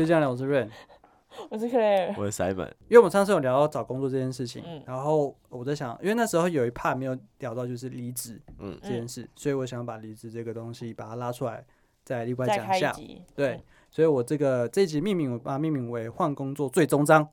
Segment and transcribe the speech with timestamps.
[0.00, 0.70] 就是这样的，我是 Rain，
[1.50, 2.68] 我是 Claire，我是 Simon。
[2.88, 11.62] 因为我们上次有聊到找工作这件事情，嗯、然后我在想，因为那时候有一 part 没有聊到，就是离职，嗯，这件事，嗯、所以我想把离职这个东西把它拉出来，
[12.02, 12.92] 再另外讲一下。
[12.92, 17.28] 一对，嗯、所以我这个这一集命名，我把它命名为“换工作最终章”，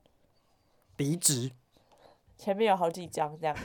[0.98, 1.50] 离职。
[2.36, 3.56] 前面有好几章这样。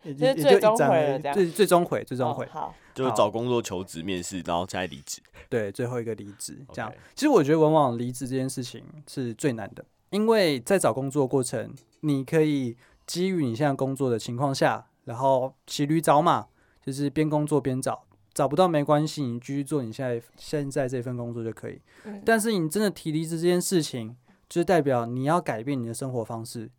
[0.00, 5.22] 就是最终回了，最最终回，最终回，好，就是找工作、求职、面试，然后再离职。
[5.48, 6.92] 对，最后一个离职，这样。
[7.14, 16.48] 其实我觉得，往往离职这件事情是最难的，因为在找工作过程，你可以基于你现在工作的情况下，然后骑驴找马，
[16.84, 21.80] 就是边工作边找，找不到没关系，你继续做你现在现在这份工作就可以。
[22.24, 24.16] 但是你真的提离职这件事情，
[24.48, 26.70] 就是代表你要改变你的生活方式，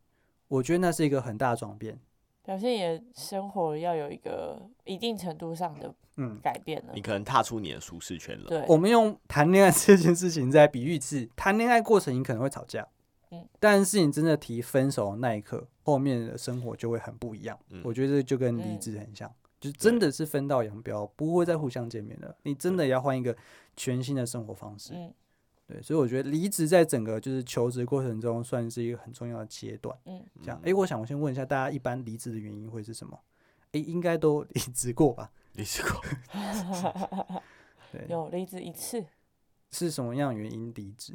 [0.50, 1.98] 我觉得那是一个很大的转变。
[2.44, 8.46] 表现你的生活要有一个一定程度上的嗯改变了，你可能踏出你的舒适圈了。
[8.48, 12.88] 对，我们用谈恋爱 这件事情在比喻是，谈恋爱过程你可能会吵架，
[13.32, 17.58] 嗯，但是你真的提分手的那一刻，后面的生活就会很不一样。
[17.70, 22.36] 嗯，我觉得就跟离职很像，就真的是分道扬镳，不会再互相见面了。
[22.44, 23.36] 你真的要换一个
[23.76, 24.94] 全新的生活方式。
[24.96, 25.14] 嗯。
[25.72, 29.96] 对，所以我觉得离职在整个就是求职过程中算是一个很重要的阶段。
[30.06, 33.20] 嗯，这样，哎、欸，我想我先问一下大家，一般离职的原因会是什么？
[33.66, 35.32] 哎、欸，应该都 离职过吧？
[35.54, 36.02] 离职过，
[37.92, 39.06] 对，有离职一次。
[39.72, 41.14] 是什么样的原因离职？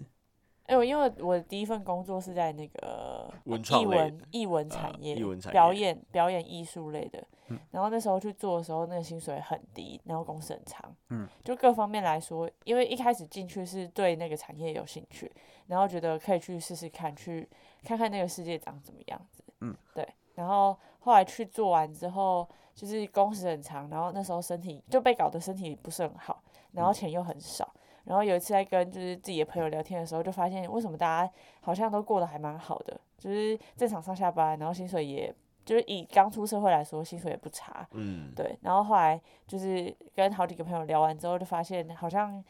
[0.66, 3.32] 哎，我因为我的第一份工作是在那个
[3.80, 7.22] 艺文艺文产业，艺文产业表演表演艺术类的。
[7.70, 10.96] 然后那时候去做的时候，那个薪水很低，然后工时很长。
[11.10, 15.30] 嗯，就各方面来说，因为一开始进去是对那个产业有兴趣，
[15.66, 17.46] 然后觉得可以去试试看，去
[17.84, 19.44] 看看那个世界长怎么样子。
[19.60, 20.08] 嗯，对。
[20.34, 26.42] 然后后来去做完之后，就是工时很长，然后那时候身体就被搞得身体不是很好，
[26.72, 27.70] 然后钱又很少。
[28.04, 31.32] 然后有一次在跟就是自己的朋友聊天的时候，就发现为什么大家
[31.62, 35.34] 好像都过得还蛮好的，就是正常上下班，然后薪水也
[35.64, 37.88] 就是以刚出社会来说，薪水也不差。
[37.92, 38.58] 嗯，对。
[38.60, 42.44] 然后后来就是跟好几个朋友聊完之后，就发现好像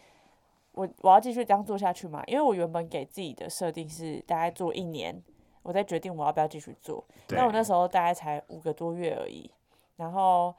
[0.72, 5.22] 我我要继续这样做下去嘛，因为我原本给自己的设定是大概做一年，
[5.62, 7.04] 我再决定我要不要继续做。
[7.28, 9.48] 但我那时候大概才五个多月而已，
[9.96, 10.52] 然后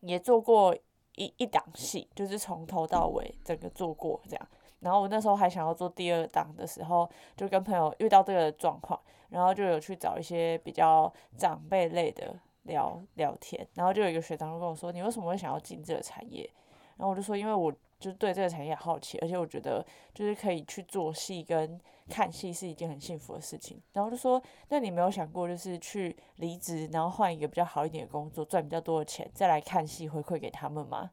[0.00, 0.76] 也做过。
[1.18, 4.48] 一一档戏就是从头到尾整个做过这样，
[4.80, 8.98] 然后我那时候还想要做第二档的时候，就跟朋友遇到这个状况，
[9.30, 16.48] 然后就有去找一些比较长辈类的聊聊天，然后就有一个学长就跟我说：“你为什么会想要进这个产业？”
[16.96, 31.10] 然后我就说：“因为我就是对这个产业好奇，而且我觉得就是可以去做戏跟看戏是一件很幸福的事情。”然后就说：“那你没有想过就是去离职，然后换一个比较好一点的工作，赚比较多的钱，再来看戏回馈给他们吗？”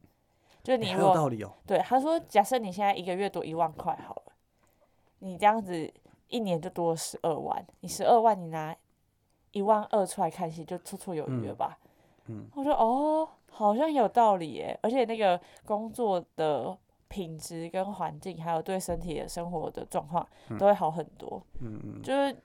[0.63, 1.13] 就你如果，
[1.47, 4.33] 哦、对他说，假设你现在一个月多一万块好了，
[5.19, 5.93] 你这样子
[6.27, 8.75] 一年就多了十二万，你十二万你拿
[9.51, 11.77] 一万二出来看戏就绰绰有余了吧？
[12.25, 16.77] 嗯，嗯我说哦，好像有道理耶，而且那个工作的
[17.07, 20.27] 品质跟环境，还有对身体的生活的状况
[20.59, 21.41] 都会好很多。
[21.61, 22.35] 嗯嗯，就是。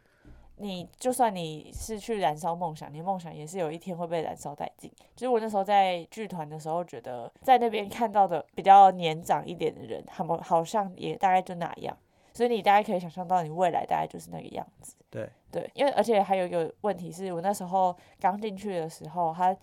[0.62, 4.92] 你就算你是去燃烧梦想，你梦想也是有一天会被燃烧殆尽。
[5.16, 11.96] 就是我那时候在剧团的时候，觉得在那边看到的比较年长一点的人，他们好像也大概就那样。
[12.34, 14.94] 所以你大概可以想象到，你未来大概就是那个样子。
[15.08, 19.56] 对对，因为而且还有一个问题是我那时候刚进去的时候，他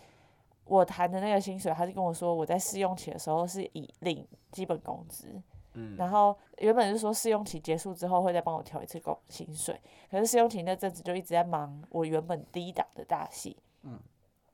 [0.67, 5.41] 我谈的那个薪水，他是跟我说我在试用期的时候是以领基本工资。
[5.79, 9.79] 嗯然后原本是说试用期结束之后会再帮我调一次工薪水，
[10.09, 13.99] 可是试用期那阵子就一直在忙我原本第一档的大戏，嗯，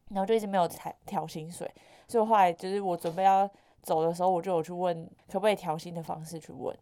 [0.09, 1.69] 然后就一直没有调调薪水，
[2.09, 3.50] 所以我后来就是我准备要
[3.81, 6.78] 走的时候，我就有去问可不可以调薪的方式去问，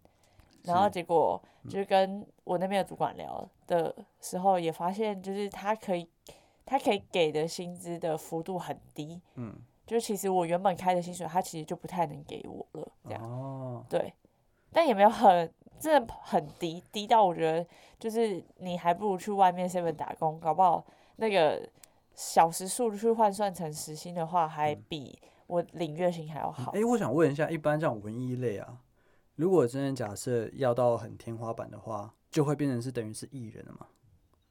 [0.63, 6.09] 然后结果就是跟我那边的主管聊的时候，也发现就是他可以
[6.71, 9.53] 他可以给的薪资的幅度很低，嗯，
[9.85, 14.13] 就其实我原本开的薪水他其实就不太能给我了，这样，哦，对。
[14.71, 17.67] 但也没有很，真的很低，低到我觉得
[17.99, 20.81] 就是你还不如去外面 seven 打工，搞不好
[21.17, 21.69] 那个
[22.15, 26.71] 小时数去换算成时薪的话，还比我领月薪还要好。
[26.71, 28.79] 哎、嗯欸，我想问一下，一般这种文艺类啊，
[29.35, 33.87] 如果真的假设要到很天花板的话，就会变成是等于是艺人了吗？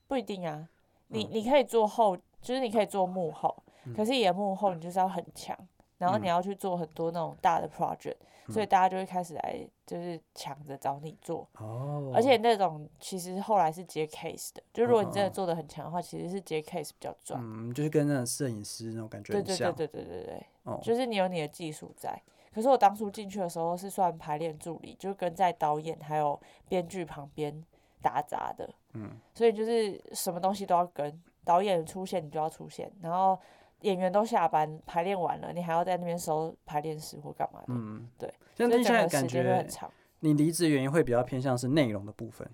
[0.06, 0.68] 不一定啊，
[1.10, 3.54] 你你可以做后，就是你可以做幕后，
[3.84, 5.56] 嗯、可是也幕后你就是要很强。
[5.98, 8.16] 然后你要去做很多那种大的 project，、
[8.46, 11.46] 嗯、所以大家就会开始来就是抢着找你做。
[11.58, 12.10] 哦。
[12.14, 17.38] 而且那种其实后来是接 case 的，就如果你真的做的很强的话，哦、其实是接 case 比较赚。
[17.44, 19.44] 嗯，就是跟那种摄影师那种感觉很。
[19.44, 20.46] 对对对对对对对。
[20.62, 20.80] 哦。
[20.82, 22.18] 就是你有你的技术在，
[22.54, 27.62] 可是我当初进去的时候是算排练助理，就跟在导演还有编剧旁边
[28.00, 28.72] 打杂的。
[28.94, 33.38] 嗯，所以就是什么东西都要跟导演出现，你就要出现，然后
[33.80, 37.66] 演员都下班排练完了，你还要在那边收排练室或干嘛的。
[37.68, 38.32] 嗯，对。
[38.54, 39.90] 所以整个时间会很长。
[40.20, 42.46] 你离职原因会比较偏向是内容的部分。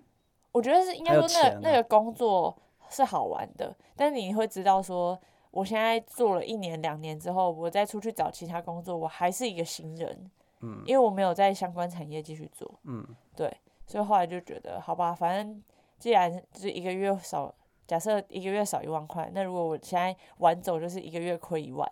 [0.53, 2.57] 我觉得是应该说那那个工作
[2.89, 10.31] 是好玩的，但是你会知道说，我现在做了一年两年之后，我再出去找其他工作，我还是一个新人。
[10.61, 12.73] 嗯，因为我没有在相关产业继续做。
[12.85, 13.05] 嗯，
[13.35, 13.55] 对，
[13.87, 15.63] 所以后来就觉得，好吧，反正
[15.99, 17.55] 既然就是一个月少，
[17.87, 21.91] 假设一个月少一万块，那如果我现在晚走，就是一个月亏一万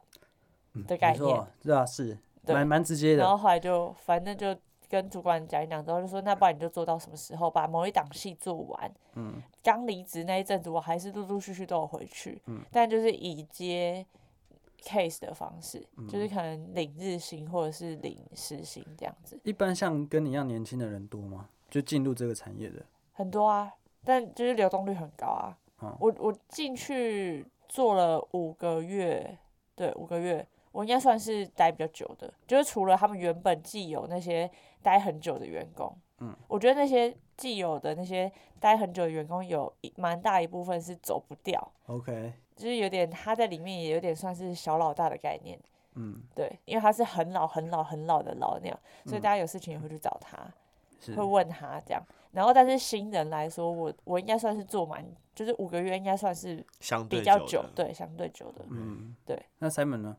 [0.87, 1.37] 的概念。
[1.37, 3.23] 嗯、是啊，是，蛮蛮直接的。
[3.23, 4.57] 然后后来就反正就。
[4.87, 8.95] 跟主管讲一讲之后，就说那不然你就做到什么时候，把某一档戏做完。
[9.15, 12.41] 嗯，刚离职那一阵子，我还是陆陆续续都有回去。
[12.47, 14.07] 嗯，但就是以接
[14.83, 19.41] case 的方式，嗯、就是可能领日薪或者是领时薪这样子。
[19.43, 21.49] 一般像跟你一样年轻的人多吗？
[21.69, 22.85] 就进入这个产业的
[23.15, 23.73] 很多啊，
[24.05, 25.57] 但就是流动率很高啊。
[25.83, 29.39] 嗯、我我进去做了五个月，
[29.75, 30.47] 对，五个月。
[30.73, 34.51] 我应该算是待比较久的，就是除了他们原本既有那些
[34.83, 38.29] 待很久的员工，嗯，我觉得那些既有的那些
[38.59, 45.57] 待很久的员工有蛮大一部分是走不掉，OK，就是有点他在里面也有点算是小老大的概念，
[45.95, 50.37] 嗯，对，因为他是很老很老很老的老鸟，所以大家有事情也会去找他，
[51.07, 52.03] 嗯、会问他这样，
[52.35, 55.05] 然后但是新人来说，我我应该算是做满，
[55.35, 59.41] 就是五个月应该算是相对比较久，久对，相对久的，嗯，对。
[59.61, 60.17] 那 Simon 呢？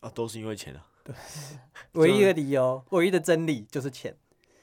[0.00, 0.86] 啊，都是因为钱啊！
[1.04, 1.14] 对，
[1.92, 4.14] 唯一的理由，唯一的真理就是钱。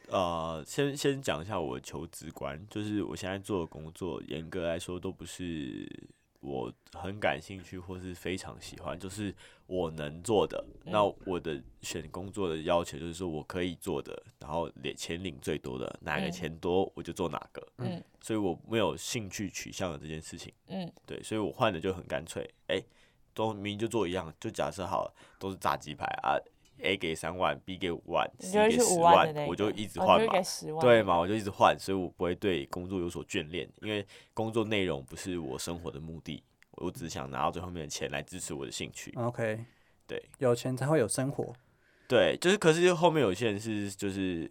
[0.09, 5.87] 呃，先先讲一下我求职观，就是我现在做的工作，严格来说都不是
[6.41, 9.33] 我很感兴趣或是非常喜欢，就是
[9.67, 10.63] 我能做的。
[10.85, 17.65] 嗯、那我的选工作的要求就是说我可以做的，然后领钱领最多的，哪个钱多我就做哪个。
[17.77, 20.53] 嗯，所以我没有兴趣取向的这件事情。
[20.67, 22.43] 嗯，对，所以我换的就很干脆。
[22.67, 22.85] 哎、欸。
[23.33, 26.35] 都明明就做一样，就假设好了，都是炸鸡排啊
[26.81, 30.33] ，A 给三万，B 给五万，C 给十万，我就一直换嘛，
[30.81, 39.13] 对嘛，我就一直换，所以我不会对工作有所眷恋，因为工作内容不是我生活的目的，我只想拿到最后面的钱来支持我的兴趣。
[39.15, 39.63] OK，
[40.07, 41.53] 对，有钱才会有生活，
[42.07, 44.49] 对，就是可是后面有些人是就是。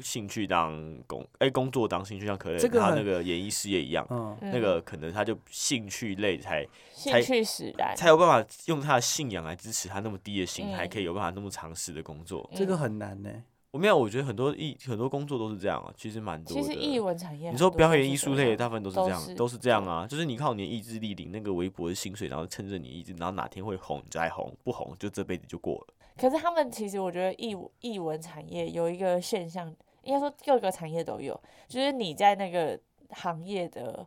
[0.00, 13.30] 兴趣当工，哎、欸，工作当兴趣，像可能他那个演艺事业一样，嗯、那个可能他就兴趣类才兴趣使然，才有办法用他的信仰来支持他那么低的薪，嗯、还可以有办法那么长时的工作，这个很难呢。
[13.72, 16.62] 我没有，我觉得很多艺很多工作都是这样啊，其实蛮多的。
[16.62, 25.94] 其实艺文产业，你说表演艺术类的大部分都是这样，都是这样啊，就是你靠你的意志力领那个微薄的薪水，然后趁着你意志，然后哪天会红你再红，不红就这辈子就过了。
[26.16, 31.38] 可是他们其实，我觉得艺艺文产业有一个现象，应该说各个产业都有，
[31.68, 32.78] 就是你在那个
[33.10, 34.04] 行业的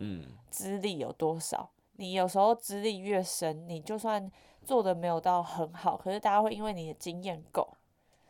[0.49, 4.31] 资历有多少，嗯、你有时候资历越深，你就算
[4.63, 7.67] 做的没有到很好，可是大家会因为你的经验够，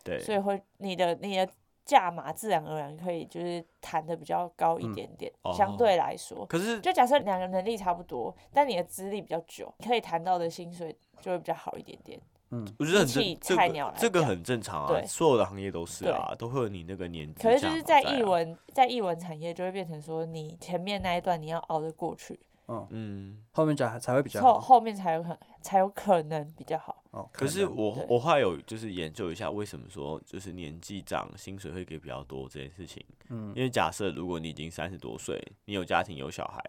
[0.03, 1.47] 对，所以会你的你的
[1.85, 6.45] 价码自然而然可以就是谈的比较高一点点，嗯、相对来说。
[6.45, 12.19] 可是就假设两个能力差不多，但你的资历比较久，你可以谈到的薪水就会比较好一点点。
[12.51, 17.41] 嗯，我觉得很正，这个这个很正常啊，所有的行业都是啊，都会有你那个年纪。
[17.41, 22.87] 可是就是在译文，在译文产业就会变成说，你前面那一段你要熬得过去，嗯。
[22.91, 27.03] 嗯，后面才才会比较，后后面才有可能才有可能比较好。
[27.11, 36.63] 哦，可是我我后来有就是研究一下，为什么说就是年纪长薪水会给比较多这件事情，嗯，因为假设如果你已经三十多岁，你有家庭有小孩。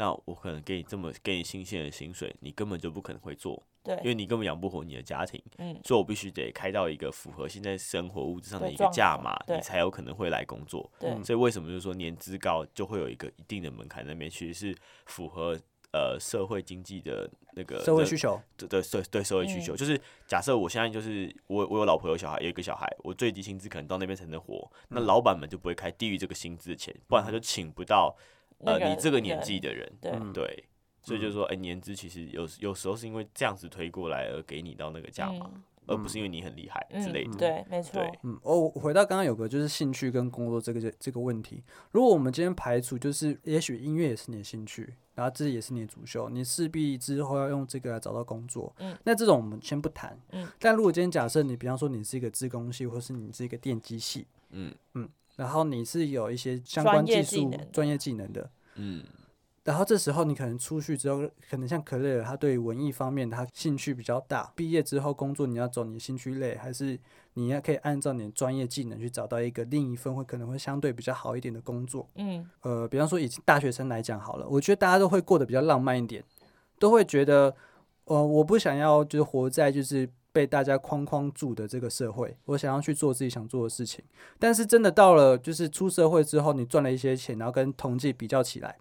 [0.00, 15.54] 那我可能给你这么给你新鲜的薪水，你根本就不可能会做，对，因为你根本养不活你的家庭，嗯，所以我必须得开到一个符合现在生活物质上的一个价码，你才有可能会来工作，对，所以为什么就是说年资高就会有一个一定的门槛，那边其实是符合
[15.92, 28.16] 呃社会经济的那个社会需求，对对对对社会需求，就是假设我现在就是我我有老婆有小孩有一个小孩，我最低薪资可能到那边才能活，那老板们就不会开低于这个薪资的钱，不然他就请不到
[28.64, 30.64] 呃你这个年纪的人，对对。
[31.02, 37.30] 所以就是说，哎、欸，年资其实有有时候是因为这样子推过来而给你到那个价码，嗯、而不是因为你很厉害之类的。
[37.30, 38.02] 嗯、对，没错。
[38.22, 48.70] 嗯，哦，回到刚刚有个就是兴趣跟工作这个这个问题，如果我们今天排除，就是也许音乐也是你的兴趣，然后这也是你的主修，你势必之后要用这个来找到工作。
[48.80, 48.94] 嗯。
[49.02, 50.14] 那这种我们先不谈。
[50.32, 50.46] 嗯。
[50.58, 55.08] 但如果今天假设你，比方说你是一个自工系，或是你是一个电机系，嗯嗯，
[55.40, 59.02] 然后你是有一些相关技术专业技能的，嗯。
[59.64, 64.52] 然后这时候你可能出去之后，可能像可乐尔，他对文艺方面他兴趣比较大。
[64.54, 66.98] 毕业之后工作，你要走你兴趣类，还是
[67.34, 72.06] 你要可以按照你的专业技能去找到一个另一份会可能会相对比较好一点的工作？
[72.16, 76.22] 嗯，呃，比方说以大学生来讲好了，我觉得大家都会过得比较浪漫一点，
[76.78, 77.54] 都会觉得，
[78.04, 84.04] 呃，我不想要就是活在就是被大家框框住的这个社会，我想要去做自己想做的事情。
[84.38, 88.76] 但是真的到了就是出社会之后，你赚了一些钱，然后跟同济比较起来。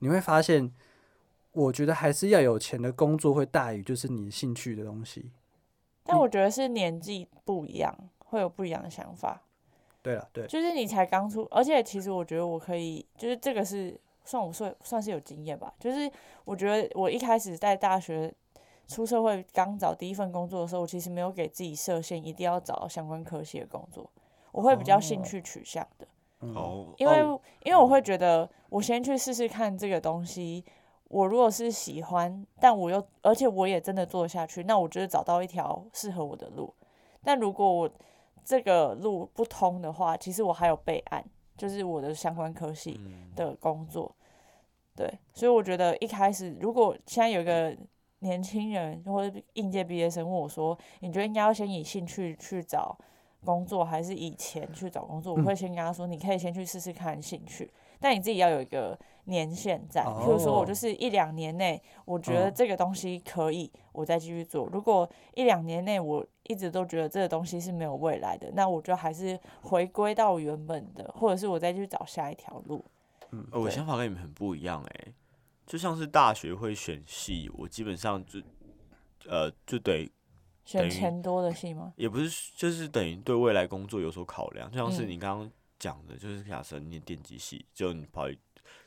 [0.00, 0.70] 你会发现，
[1.52, 5.30] 我觉得还是要有钱的工作会大于就是你兴趣的东西。
[6.02, 9.40] 但我觉得是年纪不一样，会有不一样的想法。
[10.02, 15.72] 对了，对，就是你才刚出，而且其实我觉得我可以，就是这个是算我算算是有经验吧。
[15.80, 16.10] 就是
[16.44, 18.30] 我觉得我一开始在大学
[18.86, 24.10] 出社会刚找第一份工作的时候，我其实没有给自己设限，一定要找相关科系的工作，
[24.52, 26.06] 我会比较兴趣取向的。
[26.40, 27.20] 哦，因为
[27.64, 30.64] 因为我会觉得，我先去试试看这个东西。
[31.08, 36.74] 我如果是喜欢，但我又而且我也真的做下去，那我就是找到一条适合我的路。
[37.22, 37.88] 但如果我
[38.44, 41.24] 这个路不通的话，其实我还有备案，
[41.56, 43.00] 就是我的相关科系
[43.36, 44.12] 的工作。
[44.96, 47.76] 对，所以我觉得一开始，如果现在有一个
[48.24, 52.98] 年轻人或者应届毕业生问我说：“你觉得应该要先以兴趣去找？”
[53.44, 64.66] 工作还是以前去找工作，我会先跟他说，你可以先去试试看兴趣，但你自己要有一个年限在，譬如说我就是一两年内，我觉得这个东西可以，我再继续做。
[64.72, 72.82] 如果一两年内我一直都觉得这个东西是没有未来的，那我就还是回归到原本的，或者是我再去找下一条路。
[73.32, 75.12] 嗯，我想法跟你们很不一样哎，
[75.66, 78.40] 就像是大学会选系，我基本上就
[79.26, 80.10] 呃就得。
[80.66, 81.92] 选钱多的系吗？
[81.94, 88.38] 也不是，就是等于对未来工作有所考量，就像是你刚刚讲的，就是假设念电机系，就你跑去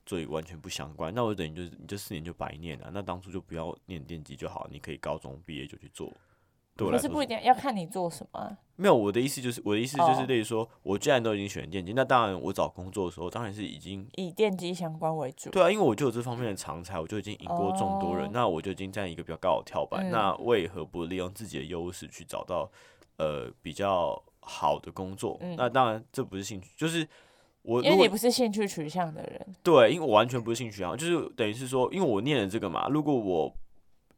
[0.04, 6.12] 做一个完全不相关，那我等于就是你这四年就白念了，那当初就不要念电机就好，你可以高中毕业就去做。
[6.78, 8.58] 可是不一定要看你做什么。
[8.76, 15.50] 没有，我的意思就是，我的意思就是，例如说，我既然都已经选电机，那当然我找工作的时候，当然是已经以电机相关为主。
[15.50, 22.70] 对啊，因为我就有这方面的长才，我就已经赢过众多人，那我就已经占一个比较高的跳板，那为何不利用自己的优势去找到
[23.18, 25.40] 呃比较好的工作？
[25.58, 27.08] 那当然这不是兴趣，就是
[27.64, 29.56] 我因为你不是兴趣取向的人。
[29.64, 33.52] 对，因为我完全不是兴趣就是等于是说，因为我念了这个嘛，如果我。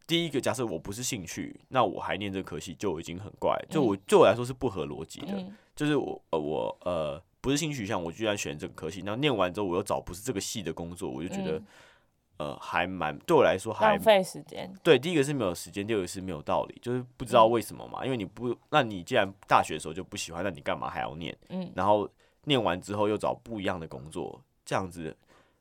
[0.09, 5.33] 第一个假设我不是兴趣，那我还念这科系就已经很怪，就我对我来说是不合逻辑的。
[5.33, 14.73] 嗯、就是我呃我呃不是兴趣，像我居然选这个科系，那念完之后我又找不是这个系的工作，我就觉得、嗯、呃还蛮对我来说还浪费时间。
[14.81, 17.99] 对，第一个是没有时间，第二个是没有道理，就是不知道为什么嘛。
[18.01, 21.37] 嗯、因为你不，那你既然大学的时候就不喜欢，那你干嘛还要念？
[21.49, 22.09] 嗯，然后
[22.45, 25.15] 念完之后又找不一样的工作，这样子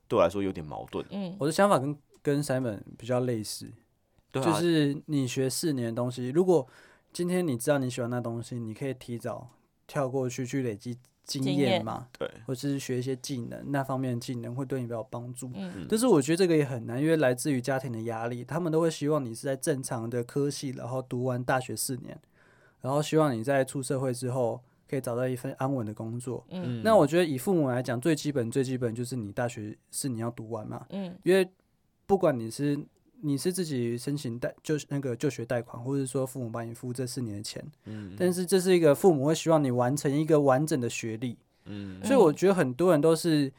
[0.07, 1.05] 对我来说有点矛盾。
[1.11, 3.71] 嗯，我的想法跟跟 Simon 比较类似。
[4.31, 6.67] 就是你学四年的东西，如果
[7.11, 9.49] 今天你知道你喜欢那东西，你可以提早
[9.87, 15.49] 跳过去去累积经验嘛，对，或者是学一些技能，那方面的技能会对你比较有帮助。
[15.55, 22.15] 嗯，但是我觉得这个也很难，因为来自于家庭的压力，他们都会希望你是在正常的科系，然后读完大学四年，
[22.81, 26.45] 然后希望你在出社会之后可以找到一份安稳的工作。
[26.49, 30.85] 嗯，那我觉得以父母来讲，最基本最基本就是你大学四年要读完嘛。
[30.89, 31.49] 嗯，因为
[32.05, 32.79] 不管你是。
[33.21, 43.51] 你是自己申请贷，就是那个就学贷款，或者说父母帮你付这四年的钱，嗯，但是这是一个父母会希望你完成一个完整的学历，嗯，所以我觉得很多人都是，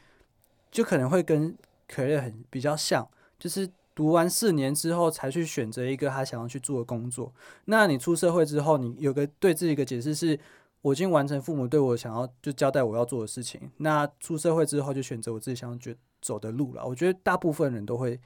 [0.71, 1.55] 就可能会跟
[1.87, 3.07] 可乐很比较像，
[3.39, 7.31] 就是读完四年之后才去选择一个他想要去做的工作。
[7.67, 10.41] 那你出社会之后，你有个对自己一个解释是，
[10.81, 13.71] 我已经完成父母对我想要就交代我要做的事情。
[13.77, 16.87] 那出社会之后就选择我自己想要去走的路了。
[16.87, 18.19] 我觉得大部分人都会。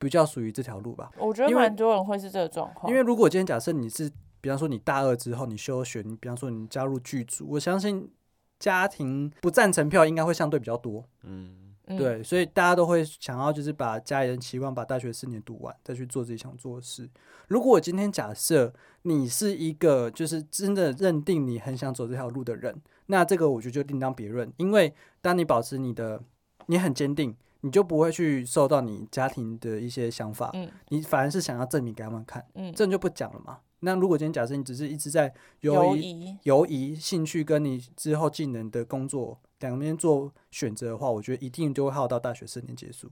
[0.00, 2.90] 比较属于这条路吧，我觉得蛮多人会是这个状况。
[2.90, 8.10] 因为如果今天假设你是，比方说你大二之后你休学，你比方说你加入剧组，我相信
[8.58, 11.04] 家庭不赞成票应该会相对比较多。
[11.24, 17.06] 嗯，对，所以大家都会想要就是把家里人期望把大学四年读完，再去做自己想做的事。
[17.48, 24.50] 如果我今天假设你是一个就是真的认定你很想走这条路的人，那这个我觉得就另当别论。
[24.56, 26.22] 因为当你保持你的
[26.64, 27.36] 你很坚定。
[27.62, 33.58] 你就不会去受到你家庭的一些想法，嗯，你反而是想要证明给他们看，嗯，这就不讲了嘛。
[33.80, 43.10] 那如果今天假设你只是一直在犹疑、犹疑兴趣跟你之后技能的工作两边做选择的话，我觉得一定就会耗到大学四年结束。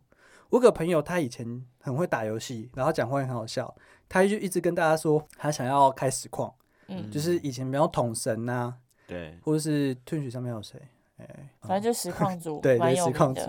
[0.50, 3.74] 我有个朋友他以前很会打游戏，然后讲话也很好笑，
[4.08, 6.52] 他就一直跟大家说他想要开实况，
[6.88, 8.74] 嗯，就是以前比较统神呐，
[9.06, 10.78] 对，或者是 Twitch 上面有谁？
[11.18, 13.42] 哎，反正就实况组， 对，对，实况组，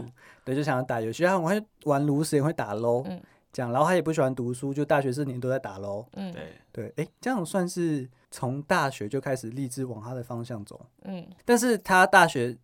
[0.43, 3.21] 对，就想要打游戏，他很会玩炉石，也会打 LOL，嗯，
[3.51, 12.57] 这样，然后他也不喜欢读书，就大学四年都在打 LOL，嗯，对，对，哎，这样算是从大学就开始立志往他的方向走，嗯，但是他大学。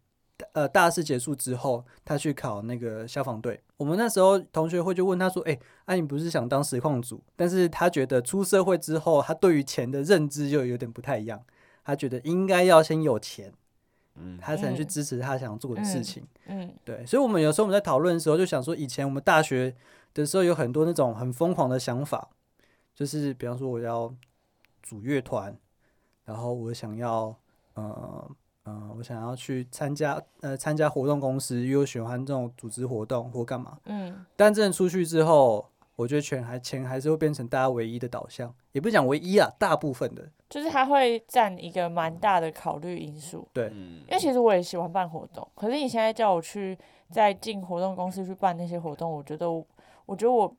[0.52, 3.58] 呃，大四结束之后，他去考那个消防队。
[3.78, 11.42] 我们那时候同学会就问他说：“哎、欸，啊，你不是想当实况组？”但是他觉得出社会之后，他对于钱的认知就有点不太一样。
[11.86, 13.54] 他觉得应该要先有钱，
[14.16, 16.26] 嗯，他才能去支持他想做的事情。
[16.48, 17.06] 嗯，对。
[17.06, 19.76] 所以，我们有时候我们在讨论的时候，就想说，以前我们大学
[20.14, 22.30] 的时候有很多那种很疯狂的想法，
[22.94, 24.14] 就是比方说我要
[24.82, 25.58] 组乐团，
[26.24, 27.36] 然后我想要，
[27.74, 28.30] 呃。
[28.68, 33.78] 嗯，我想要去参加呃参加活动公司，因为我喜欢这种组织活动或干嘛。
[33.86, 40.30] 嗯，但真的出去之后，我觉得钱还钱还是会变成大家唯一的导向，也不讲唯一啊，大部分的。
[40.50, 43.48] 就是它会占一个蛮大的考虑因素。
[43.54, 46.78] 对，因为其实我也喜欢办活动，可是你现在叫我去
[47.10, 49.66] 再进活动公司去办那些活动，我觉得我
[50.06, 50.56] 我觉得我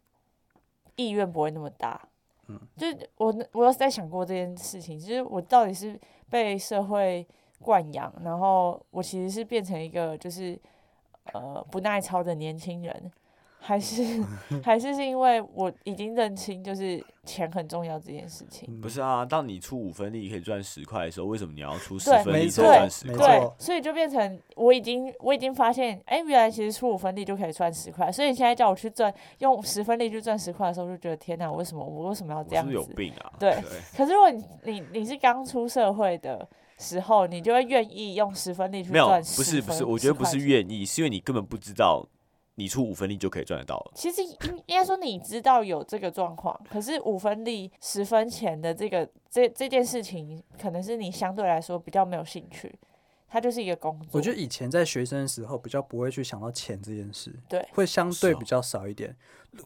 [0.97, 2.00] 意愿不会那么大。
[2.49, 5.99] 嗯，就是我我有在想过这件事情，就是我到底是
[6.31, 7.26] 被社会。
[7.59, 10.61] 惯养，然后我其实是变成一个就是
[11.33, 13.11] 呃不耐操的年轻人，
[13.66, 14.25] 还是
[14.62, 18.80] 还是是因为我已经认清就是钱很重要这件事情。
[18.80, 23.40] 不是啊，当你出五分力可以赚十块的时候，为什么你要出十分力才赚十块？
[23.40, 28.12] 对，所以就变成我已经我已经发现，哎，原来其实出五分力就可以赚十块。
[28.12, 32.70] 所以你现在叫我去赚用十分力去赚十块的时候，就觉得天哪，为什么我为什么要这样子？
[32.70, 33.32] 是有病啊！
[33.40, 33.62] 对，对
[33.96, 36.49] 可是如果你你你是刚出社会的。
[36.78, 38.92] 时候，你就会愿意用十分力去赚。
[38.92, 42.06] 没有，不是不是，我觉得不是愿意，是因为你根本不知道，
[42.56, 43.92] 你出五分力就可以赚得到了。
[43.94, 44.36] 其实应
[44.66, 52.78] 应该说你知道有这个状况，可是五分力十分钱的这个这这件事情，可能是你相对来说比较没有兴趣。
[53.28, 54.08] 它就是一个工作。
[54.12, 59.14] 我觉得以前在学生的时候比较不会去想到钱这件事，对，会相对比较少一点。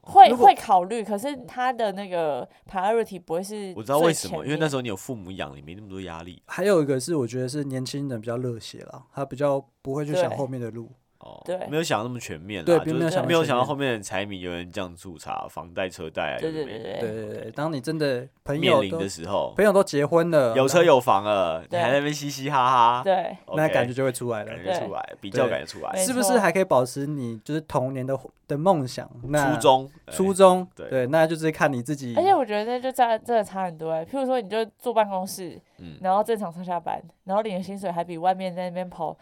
[0.02, 3.74] 会会考虑，可是他的那个 priority 不会是。
[3.76, 6.42] 我知道为什么，因为那时候你有父母养，你没那么多压力。
[6.46, 10.90] 还有一个是，我觉得是年轻人比较热血了，他比较不会去想后面的路。
[11.20, 16.98] 哦，对，没有想那么全面，对，没有想没有想到后面的柴米油盐酱醋茶、房贷车贷啊，对对对对。
[17.00, 17.50] 对对。
[17.50, 29.06] 当你真的朋友面临的时候，朋友都结婚了，有车有房了，你还在那边嘻嘻哈哈，对，那感觉就会出来了，感觉出来，比较感觉出来，是不是还可以保持你就是童年的的梦想？
[29.20, 32.14] 初中，初中，对，那就是看你自己。
[32.16, 33.90] 而且我觉得就差真的差很多。
[33.90, 35.60] 哎，譬如说你就坐办公室，
[36.00, 39.14] 然后正常上下班，然后领的薪水还比外面在那边跑。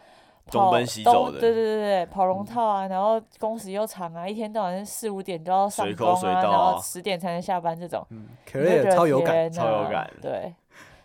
[0.49, 10.53] 东奔西走的，对对对对，跑龙套啊，然后工时又长啊，一天到晚四五点就要上工啊，然后十点才能下班这种，嗯可是超有感，超有感，对。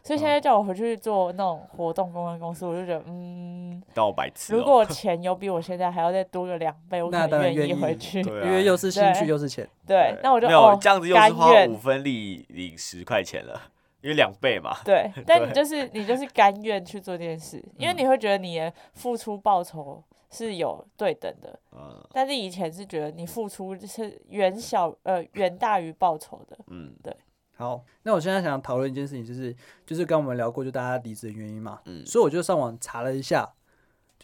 [0.07, 4.55] 所以现在叫我回去做那种活动公关公司，我就觉得，嗯，当我白痴。
[4.55, 9.67] 如果 钱有比我现在还要再多个两倍，我可能愿意回去，因为又是兴趣又是钱。
[9.87, 13.59] 对，那我就没有这样子，又是花五分力领十块钱了。
[14.05, 27.17] 因为两倍嘛，对， 但你就是你就是甘愿去做这件事，因为你会觉得你的付出报酬是有对等的，嗯，但是以前是觉得你付出是远小呃远大于报酬的，嗯，对。
[27.57, 33.51] 好，那我现在想讨论一件事情，就是就是刚我们聊过就大家离职的原因嘛，嗯，所以我就上网查了一下。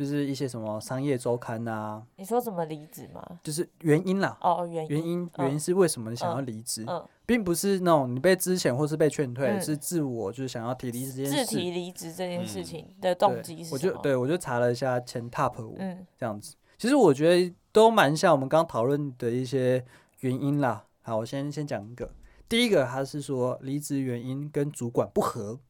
[0.00, 2.02] 就是一些什么商业周刊啊？
[2.16, 3.22] 你说怎么离职吗？
[3.42, 4.34] 就是原因啦。
[4.40, 6.86] 哦，原因原因原因是为什么你想要离职？
[7.26, 11.44] 并不是那种你被之前或是被劝退，是自我就是想要提离职这件事。
[11.44, 13.74] 自提离职这件事情的动机是什么？
[13.74, 15.76] 我就对我就查了一下前 top 五，
[16.16, 16.56] 这样子。
[16.78, 19.84] 其实我觉得都蛮像我们刚讨论的一些
[20.20, 20.86] 原因啦。
[21.02, 22.10] 好，我先先讲一个。
[22.48, 25.60] 第一个，他是说离职原因跟主管不合。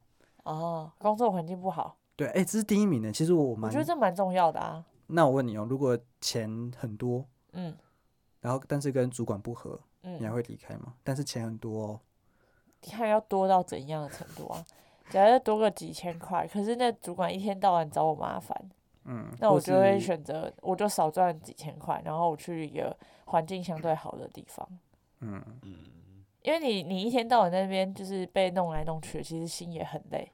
[0.43, 1.97] 哦，工作环境不好。
[2.21, 3.11] 对，哎、欸，这是第一名的。
[3.11, 4.85] 其实我蛮，我觉得这蛮重要的啊。
[5.07, 7.75] 那我问你哦，如果钱很多，嗯，
[8.41, 10.93] 然后但是跟主管不合，嗯，你还会离开吗？
[11.03, 11.99] 但是钱很多哦，
[12.83, 14.63] 你看要多到怎样的程度啊？
[15.09, 18.55] 假如多个几千块，可是那主管一天到晚找我麻烦，
[19.05, 24.69] 嗯，那我就会选择，我就少赚几千块，然后我去一个环境相对好的地方，
[25.21, 25.75] 嗯嗯，
[26.43, 30.31] 因为你你一天到晚在那边就是被弄来弄去，其实心也很累。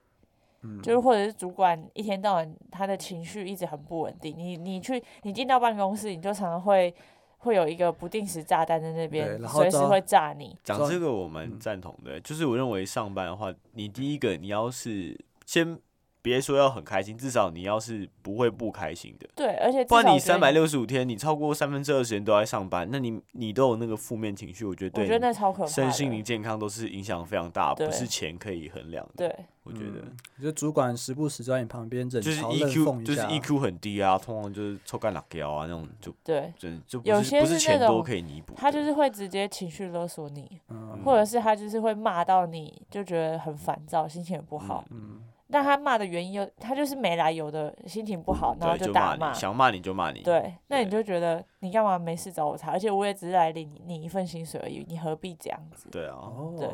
[0.81, 6.93] 就是或者是主管一天到晚他的情绪一直很不稳定，你你去你进到办公室，你就常常会
[7.37, 10.57] 会有一个不定时炸弹在那边，随时会炸你。
[10.63, 15.77] 讲这个我蛮赞同的，就是我认为上班的话，你第一个你要是先
[16.21, 19.29] 别说要很开心，至少你要是不会不开心的。
[19.35, 29.27] 对，而且不然你三百六十五天，你超过三分之二时间都在上班，那你你都有那个负面情绪，我觉得对，我觉得那超可怕，身心灵健康都是影响非常大，不是钱可以衡量的。
[29.27, 30.03] 对，我觉得，
[30.43, 36.53] 就主管时不时在你旁边，就是 EQ 就是 EQ 很低啊，通常就是臭干辣椒啊那种，就对，
[36.87, 40.59] 就有些不是钱多可以弥补，他就是会直接情绪勒索你，
[41.05, 44.83] 或者是他就是会骂到你就觉得很烦躁，心情也不好。
[44.91, 45.21] 嗯。
[45.49, 50.21] 但他骂的原因又，他就是没来由的心情不好，然后就打骂，想骂你就骂你。
[50.21, 52.71] 对，那你就觉得你干嘛没事找我茬？
[52.71, 55.87] 而且我也只是来领你一份薪水而已，你何必这样子？
[55.89, 56.67] 对啊，对。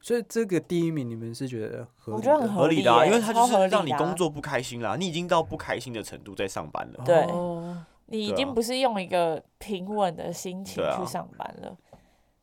[0.00, 2.16] 所以这个第一名你们是觉得合理？
[2.16, 7.04] 我觉得很合理的啊，因为他就是让你啊工作不开心啦，你已经到不开心的程度在上班了。
[7.04, 7.26] 对，
[8.06, 11.76] 你已经不是用一个平稳的心情去上班了，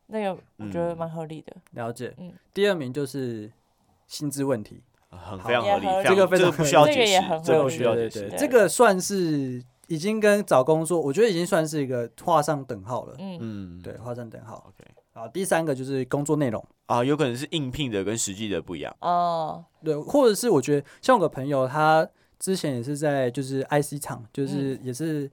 [0.07, 1.55] 那个我觉得蛮合理的。
[1.71, 2.13] 了解。
[2.17, 3.51] 嗯，第二名就是
[4.07, 4.83] 薪资问题。
[5.11, 8.33] 很非常合理，这个非常不需要解释，这个不需要解释。
[8.37, 13.15] 这个算是已经跟找工作，我觉得已经算是一个画上等号了。
[13.19, 14.65] 嗯，对，画上等号。
[14.69, 18.95] OK，好，第三个就是工作内容啊，有可能是应聘的跟实际的不一样。
[19.01, 22.07] 哦，对，或者是我觉得像我个朋友，他
[22.39, 25.29] 之前也是在就是 IC 厂，就是也是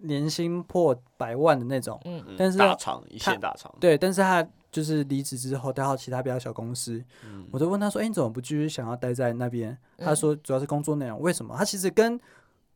[0.00, 2.00] 年薪破百万的那种。
[2.04, 3.74] 嗯，但是大厂一线大厂。
[3.80, 4.46] 对，但是他。
[4.74, 11.20] 就是离职之后，待到其他比较小公司，嗯、我就问他说：“哎、欸，你怎么不继续想要待在那边？”嗯、他说：“主要是工作内容。
[11.20, 11.54] 为什么？
[11.56, 12.18] 他其实跟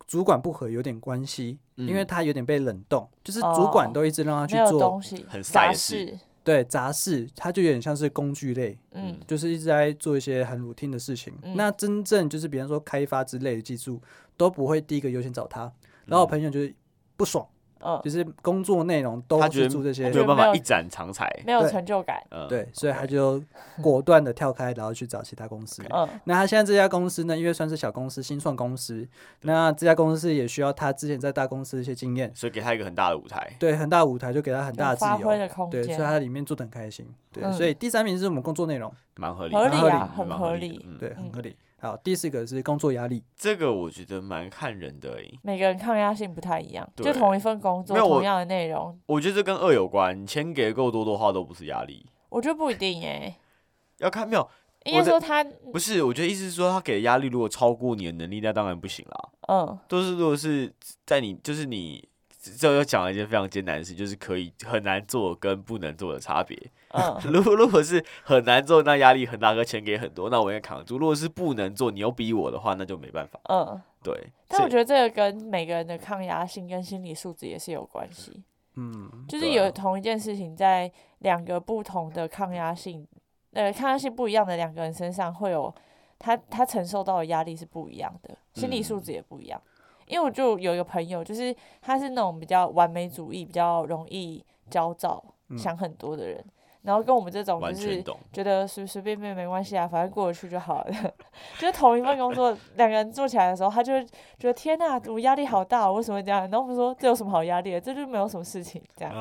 [0.07, 11.37] 主管不合有点关系，嗯、因为他有点被冷冻，就是主管都一直让他去做很杂事，对杂事，他就有点像是工具类，嗯，就是一直在做一些很 routine 的事情。
[11.43, 14.01] 嗯、那真正就是比方说开发之类的技术，
[14.37, 15.73] 都不会第一个优先找他。
[16.07, 16.73] 然后我朋友就是
[17.17, 17.45] 不爽。
[17.81, 22.23] 嗯，就是工作内容都是做这些，没有办法一展长才，没有成就感。
[22.49, 23.43] 对，所以他就
[23.83, 25.83] 果断的跳开，然后去找其他公司。
[25.91, 29.07] 嗯，那他现在这家公司呢，因为算是小公司、新创公司，
[29.43, 33.53] 那这家公司也需要他之前在大公司的一些经验，所以给他一个很大的舞台。
[33.59, 37.07] 对，很大的舞台就给他很大的自由，对，所以他里面做的很开心。
[37.33, 41.57] 对，所以第三名是我们工作内容，蛮合理，合理啊，很合理，对，很合理。
[41.81, 53.37] 好，第四个是工作压力，这个我觉得蛮看人的诶，每个人抗压性不太一样，就同一份工作，同样的内容，我觉得这跟恶有关，钱给的够多的话都不是压力，我觉得不一定诶，
[53.99, 54.49] 要看没有，
[54.85, 60.73] 应该说他不是，我觉得意思是说他给的压力如果超过你的能力，那当然不行啦，嗯，都是如果是
[61.07, 62.09] 在你就是你。
[62.57, 66.57] 这又讲了一件非常艰难的事，就是可以很难做跟不能做的差别。
[66.91, 70.99] 嗯， 如果 如果是很难做，那压力很大，个钱给很多，那我也扛得住。
[70.99, 73.39] 如果是不能做，你又逼我的话，那就没办法。
[73.49, 74.29] 嗯，对。
[74.49, 78.43] 但我觉得这个跟每个人的抗压性跟心理素质也是有关系。
[78.77, 83.07] 嗯，就是有同一件事情，在两个不同的抗压性，
[83.53, 85.75] 呃，抗压性不一样的两个人身上，会有
[86.19, 89.61] 他他承受到的压力是不一样的，心理素质也不一样。
[89.65, 89.73] 嗯
[90.09, 95.23] 因为我就有一个朋友，就是他是那种比较完美主义、比较容易焦躁、
[95.59, 96.43] 想很多的人，
[96.83, 100.93] 然后跟我们这种就是觉得随随便便没关系啊，反正过得去就好了。
[101.59, 104.05] 就是同一份工作，两个人做起来的时候，他就会
[104.39, 106.43] 觉得天哪，我压力好大，为什么会这样？
[106.43, 107.81] 然后我们说这有什么好压力的？
[107.81, 109.13] 这就没有什么事情这样。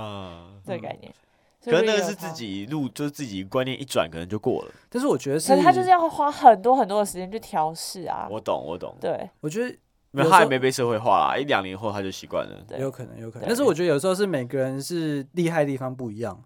[0.66, 1.12] 这个概念。
[1.66, 4.72] 可能那个是自己路，就是自己观念一转，可能就过了。
[4.90, 8.28] 但是我觉得是，可是他就是要花很多很多的时间去调试啊。
[8.32, 8.96] 我懂，我懂。
[9.02, 9.76] 对，我觉得。
[10.14, 12.66] 因为他还没被社会化啦，一两年后他就习惯了。
[12.80, 13.48] 有可能，有可能。
[13.48, 16.42] 但是我觉得有时候是每个人是厉害的地方不一样，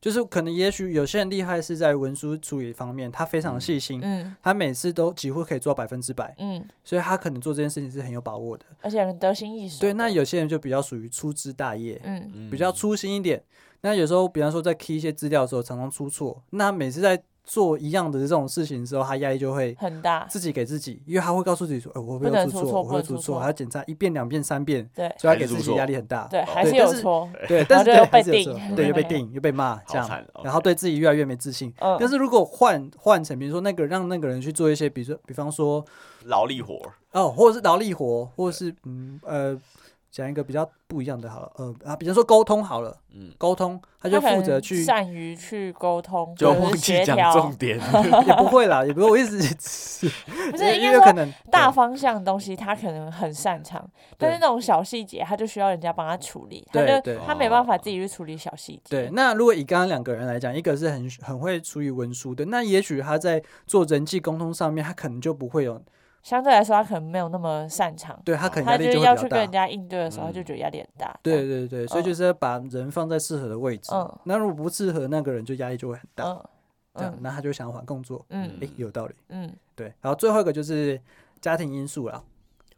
[0.00, 9.78] 就是可能也许有些人厉害是在文书处理方面，他非常细心，嗯，他每次都几乎可以做到百分之百，嗯，所以他可能做这件事情是很有把握的，而且很得心应手。
[9.80, 13.42] 对，那有些人就比较属于粗枝大叶，嗯，比较粗心一点。
[13.82, 26.28] 那有时候，比方说在 key 一些资料的时候，常常出错，那每次在做一样的这种事情的时候，他压力就会很大，自己给自己，因为他会告诉自己说：“呃，我会出错，我会出错，还要检查一遍、两遍、三遍。”对，所以他给自己压力很大。
[26.30, 27.28] 对，还是有错。
[27.48, 30.08] 对， 但是又被定，对，又被定，又被骂，这样，
[30.44, 31.74] 然后对自己越来越没自信。
[31.98, 35.84] 但是如果换换成，比如说那个让那个人去做一些，比如说，比方说
[36.26, 39.60] 劳力活哦，或者是劳力活，或者是嗯呃。
[40.10, 47.78] 讲一个比较不一样的，好了，呃啊，比如说沟通好了，嗯，沟通他就负责去善于去沟通，就忘记讲重点，
[48.26, 50.08] 也不会啦，也不会，我一直是，
[50.50, 58.90] 不是因为可能大方向的东西他可能很擅长，但是那种小细节他就需要人家帮他处理，他就他没办法自己去处理小细节。
[58.90, 65.80] 对，那如果以刚刚两个人来讲，一个是很很会处理文书的，那也许他在做人际沟通上面，他可能就不会有。
[66.22, 68.20] 相对来说，他可能没有那么擅长。
[68.24, 71.18] 对，他可能他就是要去跟人家应对的时候，他就觉得压力很大。
[71.22, 73.94] 对对对，所以就是要把人放在适合的位置。
[73.94, 74.18] 嗯。
[74.24, 76.24] 那如果不适合那个人，就压力就会很大。
[76.24, 76.44] 嗯。
[76.94, 78.24] 这样，那他就想要换工作。
[78.28, 78.50] 嗯。
[78.60, 79.14] 诶，有道理。
[79.28, 79.50] 嗯。
[79.74, 79.92] 对。
[80.00, 81.00] 然后最后一个就是
[81.40, 82.22] 家庭因素啦。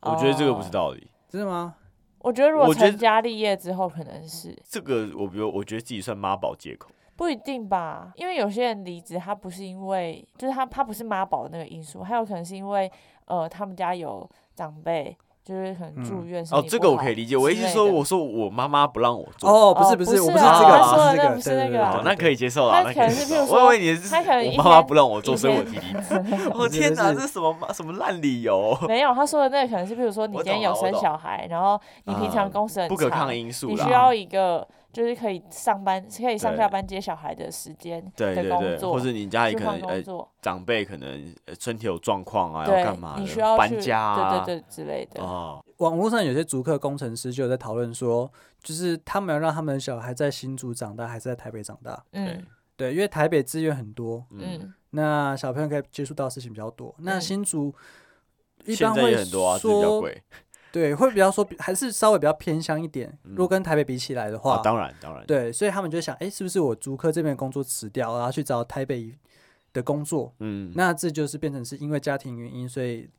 [0.02, 1.74] 我觉得这个不是道理，真的吗？
[2.18, 5.08] 我觉得如果成家立业之后，可能是这个。
[5.16, 8.12] 我比如我觉得自己算妈宝借口，不一定吧？
[8.14, 12.90] 因为有些人离职，他不是因为，就是他他不是妈宝的那个因素，还有可能是因为
[13.32, 15.16] 呃，他们家有长辈。
[15.44, 17.36] 就是可能住院哦，这个我可以理解。
[17.36, 19.50] 我意思说，我说我妈妈不让我做。
[19.50, 22.84] 哦，不是不是，我不是这个，他说的那不是那个，那可以接受了。
[22.84, 26.50] 那可能是，我以为你是，我妈妈不让我做，所以我提离 职。
[26.54, 28.72] 我天哪，这是什么什么烂理由？
[28.86, 34.64] 没有，他说的那个可能是，比如说你今天有生小孩，然后你平常工时很长，不可抗因素，你需要一个。
[34.92, 40.02] 就是可以上班，可以上下班接小孩的时间的工作，或者你家里可能呃
[40.42, 43.16] 长辈可能身体有状况啊，要干嘛？
[43.18, 45.22] 你需要搬家啊，对对对之类的。
[45.22, 48.30] 哦，网络上有些足客工程师就有在讨论说，
[48.62, 52.04] 就是他们要让他们的小孩在新竹长大，还是在台北长大？
[52.12, 52.44] 嗯，
[52.76, 56.94] 对，因为台北资源很多，嗯，那小朋友可以接触到的事情比较多。
[56.98, 57.74] 那新竹
[58.66, 60.04] 一般会说。
[60.72, 63.12] 对，会比较说还是稍微比较偏乡一点。
[63.22, 65.22] 如果跟台北比起来的话，当然当然。
[65.26, 69.14] 对，所以他们就想，哎，是不是我竹科这边工作辞掉，然后去找台北
[69.74, 70.32] 的工作？
[70.40, 73.10] 嗯，那这就是变成是因为家庭原因，所以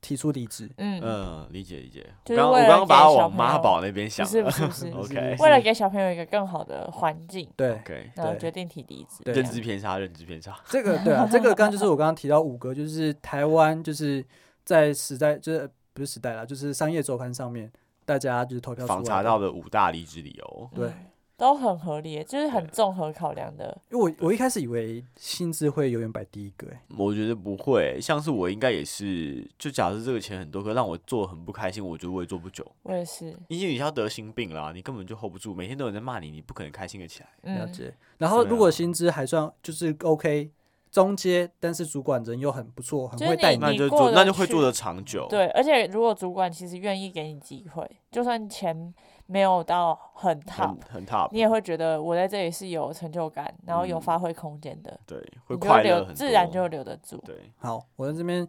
[0.00, 0.68] 提出离职。
[0.78, 2.04] 嗯嗯，理解理解。
[2.30, 4.90] 我刚我刚刚把它往妈宝那边想，不是 不是不是。
[4.90, 9.22] OK，为了给小朋友一个更好的环境，对，OK，然后决定提离职。
[9.24, 10.58] 认知偏差，认知偏差。
[10.66, 14.24] 这个对啊，这个刚刚就是我刚刚提到五个，就是台湾就是
[14.64, 15.70] 在时代就是。
[15.98, 17.70] 不是时代啦，就是商业周刊上面，
[18.04, 20.94] 大家就是投票访查到的五大离职理由，对、嗯，
[21.36, 23.76] 都很合理，就是很综合考量的。
[23.90, 32.64] 因为我我一开始以为薪资会永远摆第一个，哎，我觉得不会，像是我应该也是，就假设这个钱很多，可让我做很不开心，我觉得我也做不久。
[32.84, 37.28] 我也是，因为你要得心病啦，你根本就 hold 不住，每天都有人在骂你，你不可能开心的起来。
[37.42, 37.92] 嗯、了解。
[38.18, 40.52] 然后如果薪资还算就是 OK。
[40.90, 45.26] 中阶，但是主管人又很不错，很会带你，那就做，那就会做的长久。
[45.28, 48.94] 对，而且如果主管其实愿意给你机会，就算钱
[49.26, 54.98] 没有到很 top，很 top，你也会觉得我在这里是有成就感，然后有发挥空间的。
[55.06, 57.16] 对，会快乐，自然就留得住。
[57.24, 58.46] 对，好，我在这边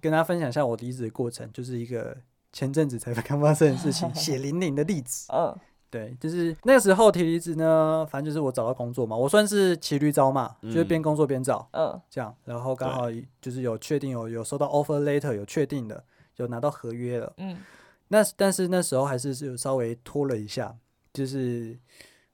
[0.00, 2.16] 跟大家分享一下我离职的过程，就是一个
[2.52, 5.32] 前阵子才刚发生的事情， 血淋淋的例子。
[5.32, 5.56] 嗯。
[5.90, 13.06] 对，就是那个时候提离职呢，反正就是我找到工作嘛，我算是骑驴找马，嗯、就是边工作边找，嗯，这样，然后刚好
[13.40, 16.04] 就是有确定有有收到 offer letter，有确定的，
[16.36, 17.58] 有拿到合约了，嗯，
[18.06, 20.76] 那但是那时候还是是有稍微拖了一下，
[21.12, 21.76] 就是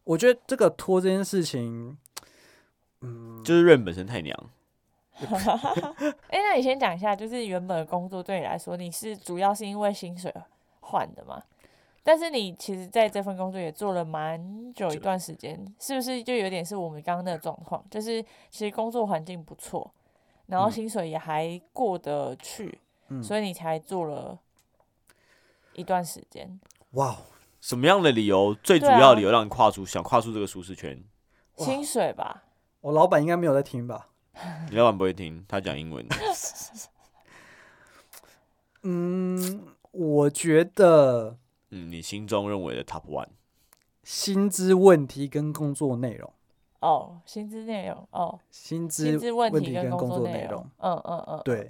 [0.05, 1.97] 我觉得这个拖这件事情，
[3.01, 4.51] 嗯，就是认本身太娘。
[5.19, 5.27] 哎、
[6.29, 10.31] 欸，那你先讲一下，就是原本的工作对你来说，你是主要是因为薪水
[10.81, 11.43] 换的吗？
[12.07, 17.85] 但是你其实在这份工作也做了蛮久一段时间，是不是就有点是我们刚刚那个状况？
[17.91, 19.93] 就是其实工作环境不错，
[20.47, 24.39] 然后薪水也还过得去，嗯、所以你才做了
[25.73, 26.61] 一段时间。
[26.93, 27.17] 哇，
[27.61, 28.55] 什么样的理由？
[28.63, 31.03] 最主要理由让你跨出、啊、想跨出这个舒适圈？
[31.57, 32.45] 薪水吧。
[32.83, 34.11] 我老板应该没有在听吧？
[34.71, 36.07] 你老板不会听，他讲英文。
[38.85, 41.39] 嗯，我觉得。
[41.71, 43.27] 嗯，你心中认为的 top one，
[44.05, 46.33] 薪资问题跟工作内容。
[46.81, 50.65] 哦，薪资内容哦，薪资问题跟工作内容。
[50.79, 51.69] 嗯嗯嗯，对，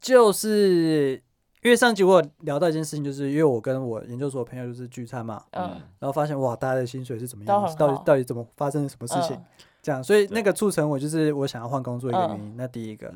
[0.00, 1.20] 就是
[1.62, 9.36] 因为上集我有聊到一件事情，就是因为我跟我研究所的朋友就是聚餐嘛，嗯，然后发现哇，大家的薪水是怎么样，到底到底怎么发生了什么事情，
[9.82, 12.54] 这样，所以那个促成我就是我想要换工作一个原因。
[12.56, 13.12] 那第一个，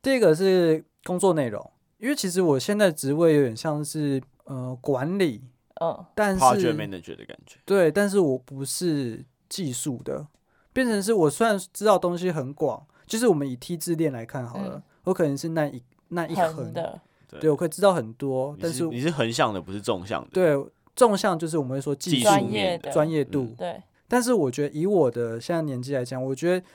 [0.00, 4.22] 第一个是工作内容，因为其实我现在职位有点像是。
[4.50, 5.44] 呃，管理，
[5.80, 10.26] 嗯，但是 project manager 的感觉，对，但是我不是技术的，
[10.72, 17.00] 变成是我虽然知道东西很广，就是我们以 T 字链来看好了，我可能是那一那一横的，
[17.40, 22.90] 对，我可以知道很多，但是你是横向的，不是纵向的，对，纵向就是我们会说技术面的。
[22.90, 26.66] 专业度，对，但是我觉得以我的现在年纪来讲，我觉得。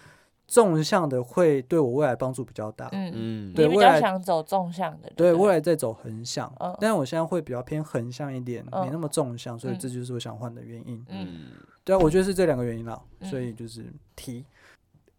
[0.48, 11.52] 纵向的会对我未来帮助比较大，嗯嗯，对，你比较想走纵向的，对，未来再走横向，嗯，但是我现在会比较偏横向一点，没那么纵向，所以这就是我想换的原因，嗯，
[11.84, 14.46] 对啊，我觉得是这两个原因啦，所以就是提，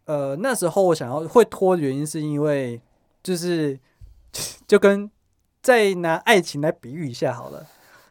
[0.05, 2.81] 呃，那时候我想要会拖的原因是因为
[3.23, 3.79] 就是
[4.69, 5.11] 就跟
[5.61, 7.67] 再拿爱情来比喻一下好了，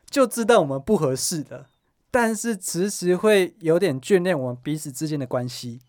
[0.10, 1.68] 就知道我们不合适的，
[2.12, 5.80] 但是迟迟会有点眷恋我们彼此之间的关系。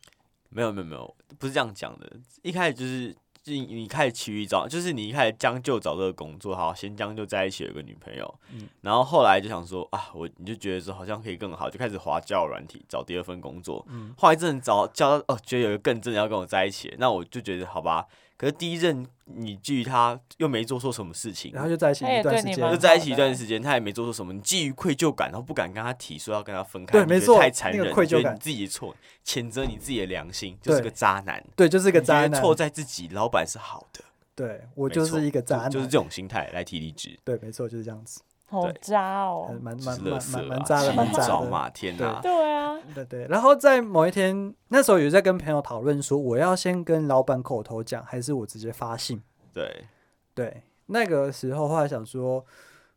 [0.57, 2.11] 没有没有没有，不是这样讲的。
[2.41, 13.85] 一开始就是，就你开始骑于找，就是你一开始将就找这个工作，好，先将就在一起有个女朋友，嗯，然后后来就想说啊，我你就觉得说好像可以更好，就开始滑教软体找第二份工作。
[13.91, 18.07] 嗯，后来真的找交哦，觉得有一个更真的要跟我在一起，那我就觉得好吧，
[18.37, 28.95] 可是第一任你基于他又没做错什么事情，然后就在一起一段时间，就在一起一段时间，他也没做错什么，你基于愧疚感，然后不敢跟他提说要跟他分开，对，没错，太残忍，那个愧疚感，你自己的错，
[29.25, 34.01] 谴责你自己的良心，就是个渣男，对，就是个渣男，错在自己，老板是好的，
[34.35, 38.21] 对我就是一个渣男，就是这种心态来提离职，对，没错，就是这样子。
[38.49, 41.71] 好渣哦，蛮蛮蛮蛮蛮渣的，蛮渣的。
[41.75, 42.21] 天哪！
[42.23, 43.27] 对啊，对对。
[43.27, 49.21] 然后在某一天，那时候有在跟朋友讨论说，我要先跟老板口头讲，还是我直接发信？
[49.53, 49.85] 对
[50.33, 50.63] 对。
[50.87, 52.47] 那个时候后来想说，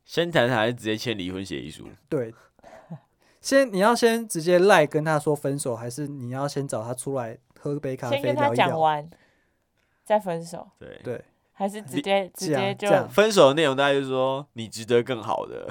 [0.06, 1.88] 先谈谈还是直接签离婚协议书？
[2.08, 2.34] 对。
[3.42, 8.34] 先你要先直接赖跟他说分手，还是你要先找他出来喝杯咖啡聊一聊？
[8.34, 9.10] 先跟他讲完，
[10.06, 10.70] 再分手。
[10.78, 11.26] 对对。
[11.60, 15.68] 还是直接直接就分手的内容，大概就是说你值得更好的，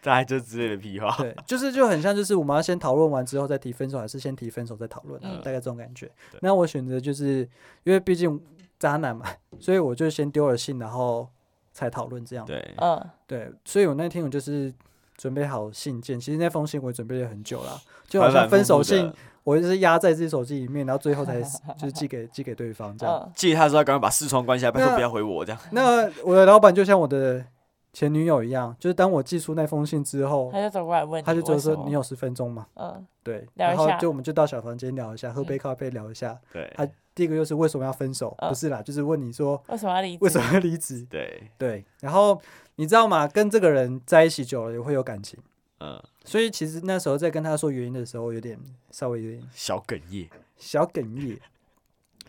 [0.00, 1.12] 大概就之类的屁话。
[1.18, 6.08] 对，就是就很像，就是我们要先讨论完之后再提分手，还是先提分手再讨论，嗯、大概这种感觉。
[6.42, 7.38] 那我选择就是
[7.82, 8.40] 因为毕竟
[8.78, 9.26] 渣男嘛，
[9.58, 11.28] 所以我就先丢了信，然后
[11.72, 12.46] 才讨论这样。
[12.46, 14.72] 对，嗯，对，所以我那天我就是
[15.16, 19.12] 准备好信件，其实那封信我准备了很久了，就好像分手信。
[19.46, 21.40] 我就是压在自己手机里面，然后最后才
[21.78, 23.32] 就是寄给寄给对方这样。
[23.32, 25.60] 寄他的时候，赶快把视窗关下，拜托不要回我这样。
[25.70, 27.44] 那我的老板就像我的
[27.92, 36.36] 前女友一样，就是当我寄出那封信之后，他就走过来问，他就就说：“你有十分钟吗？”嗯，对，然后就我们就到小房间聊一下，喝杯咖啡聊一下。
[36.52, 38.36] 对，他第一个就是为什么要分手？
[38.48, 41.06] 不是啦，就是问你说为什么要离为什么要离职？
[41.08, 42.38] 对对，然后
[42.74, 43.28] 你知道吗？
[43.28, 45.38] 跟这个人在一起久了也会有感情。
[45.78, 48.58] 嗯，所以其实那时候在跟他说原因的时候，有点
[48.90, 51.38] 稍微有点小哽咽，小哽咽，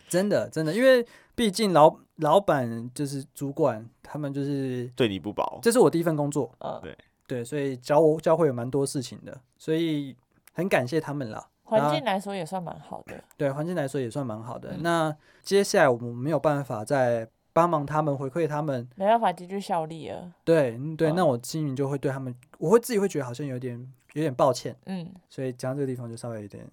[0.08, 5.60] 真的真的，因为毕竟老老板就是主管，他们就是对你不薄。
[5.62, 6.96] 这是我第一份工作，嗯，对。
[7.28, 10.16] 对，所以教我教会有蛮多事情的，所以
[10.54, 11.46] 很感谢他们啦。
[11.64, 14.78] 环境来说也算蛮好的，对，环境来说也算蛮好的。
[14.78, 17.28] 那接下来我们没有办法再
[17.58, 20.32] 帮忙他们，回馈他们，没办法继续效力了。
[20.44, 22.32] 对对，那我心里就会对他们。
[22.58, 23.76] 我会自己会觉得好像有点
[24.12, 26.64] 有点抱歉，嗯，所以讲这个地方就稍微有点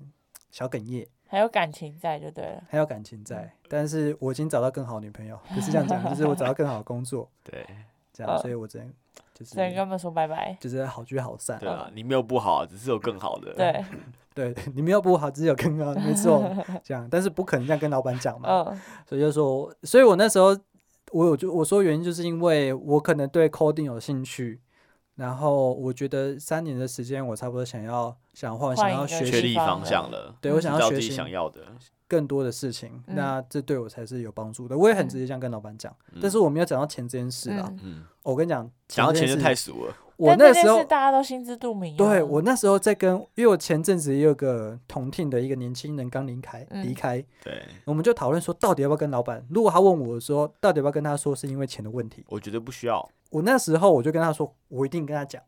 [0.51, 7.65] 小哽咽，还有感情在就对了，还有感情在，但是我已经找到更好的女朋友， 不是这样讲，就是我找到更好的工作，对，
[8.13, 8.87] 这样，所以我只能
[9.33, 13.83] 就是只能跟他们说拜拜，就是好聚好散，对啊，你没有不好，只是有更好的，对，
[14.53, 16.43] 对，你没有不好，只是有更好，没错，
[16.83, 18.47] 这样，但是不可能这样跟老板讲嘛，
[19.07, 20.57] 所以就说，所以我那时候
[21.15, 24.59] 我有就我说原因就是因为我可能对 coding 有兴趣。
[25.15, 30.35] 然后我觉得三年的时间，我差不多想要想换，想要学习方向了。
[30.41, 31.61] 对，我想要学习想要的
[32.05, 34.77] 更多的事情，那这对我才是有帮助的。
[34.77, 37.73] 我也很直接这样跟老板讲，但是我没有讲到钱这件事啊。
[38.23, 39.95] 我跟你讲，讲到钱就太俗了。
[40.17, 41.95] 我那时候大家都心知肚明。
[41.97, 47.23] 对，我那时候在跟，因为我前阵子也有个同听的一个年轻人刚离开，离开。
[47.43, 49.45] 对，我们就讨论说，到底要不要跟老板？
[49.49, 52.23] 如果他问我说，到底要不要跟他说，是因为钱的问题？
[52.29, 53.07] 我觉得不需要。
[53.31, 55.41] 我那时候我就跟他说，我一定跟他讲，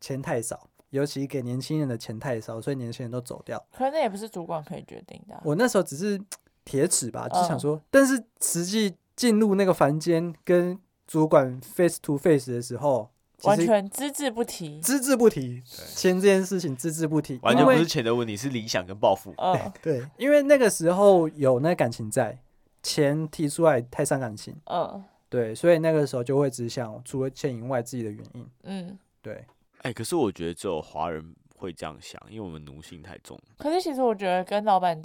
[0.00, 3.64] 钱太少，尤其给年轻人的钱太少，所以年轻人都走掉。
[3.72, 5.40] 可是那也不是主管可以决定的。
[5.44, 6.20] 我那时候只是
[6.64, 10.76] 铁齿吧，就想说，但是实际进入那个房间跟
[11.06, 13.10] 主管 face to face 的时候，
[13.42, 15.62] 完全只字不提，只字不提
[15.94, 19.34] 钱这件事情，只字不提，完全不是钱的问题，是理想跟抱负。
[19.82, 22.38] 对，因为那个时候有那感情在，
[22.82, 24.56] 钱提出来太伤感情。
[24.66, 25.04] 嗯。
[25.30, 28.46] 对，所以那个时候就会只想除了钱以外自己的原因。
[28.62, 29.34] 嗯，对。
[29.78, 33.38] 哎、欸，可是我觉得只有华人会这样想，因为我们奴性太重。
[33.58, 35.00] 可是其实我觉得跟老板，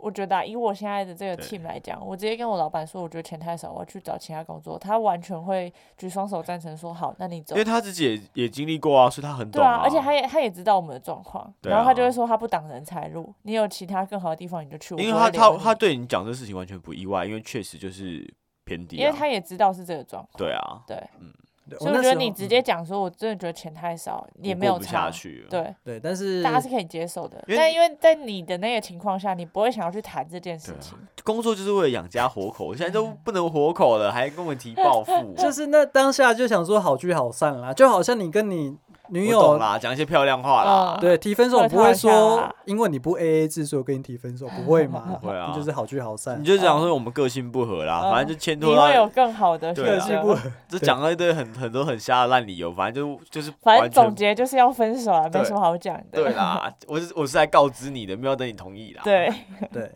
[0.00, 7.54] 我觉得、啊、以我现在的这个 team 来讲，我直接跟我老板说，我觉得钱太少，我要去找其他工作，他完全会举双手赞成说好，那你走。
[7.54, 9.64] 因为他自己也也经历过啊，所以他很懂、啊。
[9.64, 14.94] 对啊，而且他也他也知道我们的状况，啊、然后他就会说他不挡人财路，你有其他更好的地方你就去。
[14.96, 18.34] 因为他他他对你讲这事情完全不意外，因为确实就是。
[18.62, 20.36] 偏低，因为他也知道是这个状况。
[20.36, 21.32] 对啊，对，嗯，
[21.78, 25.10] 所以我觉得你直接讲说，我真的觉得钱太少，也没有差。
[25.48, 27.42] 对对，但是大家是可以接受的。
[27.48, 30.96] 但因为在你的那个情况下，你不会想要去谈这件事情。
[31.22, 35.12] 工作就是为了养家活口，现在都不能活口了，还跟我提报复。
[35.36, 38.76] 就是那当下就想说好聚好散啦，就好像你跟你。
[39.10, 40.98] 女友啦，讲一些漂亮话啦。
[41.00, 45.00] 对，提分手不会说，因为你不 A A 制，所以我跟你提分手，不会嘛？
[45.20, 46.40] 不会啊，就是好聚好散。
[46.40, 48.70] 你就讲说我们个性不合啦，反正就牵拖。
[48.70, 53.52] 你会有更好的个性不合，就讲了一堆很很多很瞎的烂理由，反正就就是。
[53.62, 56.04] 反正总结就是要分手啊，没什么好讲的。
[56.12, 59.02] 对啦，我是我是来告知你的，没有等你同意啦。
[59.04, 59.32] 对
[59.72, 59.90] 对，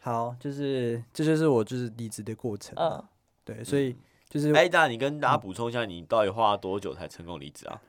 [0.00, 2.74] 好，就是这就是我就是离职的过程。
[2.76, 3.02] 嗯，
[3.44, 3.96] 对，所以
[4.28, 7.80] 就是哎，大家你跟大家补充一下，你到底花了多久才成功离职啊？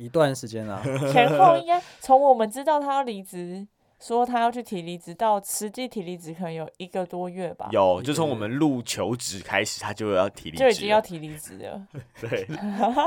[0.00, 0.82] 一段时间了，
[1.12, 3.66] 前后应该从我们知道他要离职
[4.00, 7.68] 说他要去提离职，到实际提离职可能有一个多月吧。
[7.70, 11.86] 有，就从我们录求职开始，他就要提离职，就已经要提离职了。
[12.18, 12.46] 对，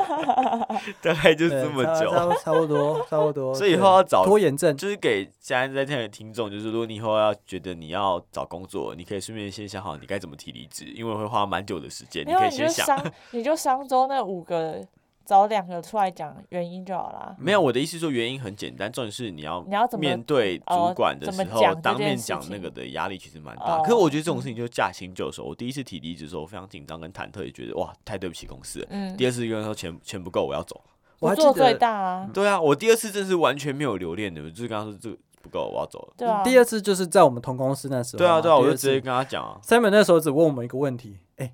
[1.01, 3.55] 大概就这么久，差差不多，差不多。
[3.55, 12.23] 所以以后要找拖延症，就是给现在在听的听众，就是如果你以后要觉得你要找工作，你可以顺便先想好你该怎么提离职，因为会花蛮久的时间。
[12.23, 14.85] 你可以先想，你就商周那五个。
[15.25, 17.35] 找两个出来讲原因就好了。
[17.39, 23.79] 没有，我的意思说原因很简单，重点是你要你要怎么面对主管的时候，当面讲那个的压力其实蛮大。
[23.79, 25.45] 可是我觉得这种事情就驾轻就熟。
[25.45, 28.87] 我第一次提离职的时候，我非常紧张跟忐忑，也觉得哇，太对不起公司了。
[28.89, 29.15] 嗯。
[29.15, 30.81] 第二次跟他说钱钱不够，我要走。
[31.19, 32.29] 我做最大啊。
[32.33, 36.13] 对啊，我第二次真是完全没有留恋的，就是跟他说这个不够，我要走了。
[36.17, 36.43] 对啊。
[36.43, 38.17] 第二次就是在我们同公司那时候。
[38.17, 39.57] 对啊对啊，我就直接跟他讲啊。
[39.63, 41.53] Simon 那时候只问我们一个问题，哎，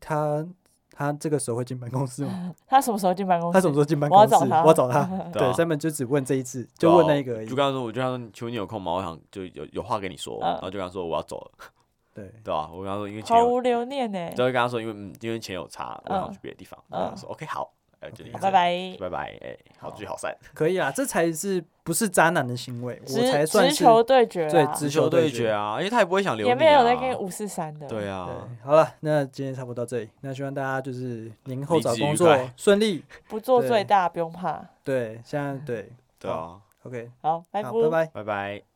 [0.00, 0.46] 他。
[0.92, 2.54] 他这个时候会进办公室吗？
[2.66, 3.54] 他什么时候进办公室？
[3.54, 4.34] 他什么时候进办公室？
[4.34, 4.62] 我要找他。
[4.62, 5.04] 我要找他。
[5.32, 7.46] 对，啊、三本就只问这一次，就问那一个而已。
[7.46, 8.92] 就刚刚说，我就跟他说，求你有空吗？
[8.92, 11.50] 我想就有有话跟你说，然后就跟他说我要走了。
[12.14, 12.68] 对对吧？
[12.70, 14.30] 我跟他说，因为钱毫无留念呢。
[14.32, 16.78] 就会跟他说，因为嗯，因为钱有差，我想去别的地方。
[16.88, 17.72] 然后说 OK 好。
[18.40, 18.96] 拜拜。
[18.98, 25.50] 拜拜，哎，好聚好散，可以啊，这才是不是渣男的行为，我才算是直球对决，对，直球对决。
[25.50, 28.28] 啊，因为他也不会想留你，也没有在跟五四三的，对啊，
[28.64, 35.88] 好了，那今天差不多到这里，那希望大家就是年后找工作顺利，不做最大不用怕，对，现在对，
[36.18, 38.62] 对啊，OK，好，拜拜，拜拜，拜拜。